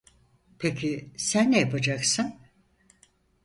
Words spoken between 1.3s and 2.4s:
ne yapacaksın?